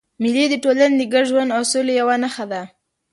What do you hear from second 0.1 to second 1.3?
مېلې د ټولني د ګډ